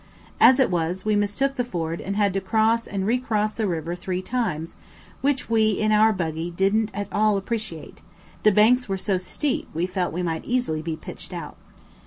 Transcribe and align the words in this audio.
As 0.39 0.59
it 0.59 0.71
was, 0.71 1.05
we 1.05 1.15
mistook 1.15 1.57
the 1.57 1.63
ford 1.63 2.01
and 2.01 2.15
had 2.15 2.33
to 2.33 2.41
cross 2.41 2.87
and 2.87 3.05
recross 3.05 3.53
the 3.53 3.67
river 3.67 3.93
three 3.93 4.23
times, 4.23 4.75
which 5.21 5.47
we, 5.47 5.69
in 5.73 5.91
our 5.91 6.11
buggy, 6.11 6.49
didn't 6.49 6.89
at 6.91 7.07
all 7.11 7.37
appreciate; 7.37 8.01
the 8.41 8.51
banks 8.51 8.89
were 8.89 8.97
so 8.97 9.19
steep 9.19 9.69
we 9.75 9.85
felt 9.85 10.11
we 10.11 10.23
might 10.23 10.43
easily 10.45 10.81
be 10.81 10.95
pitched 10.95 11.33
out. 11.33 11.55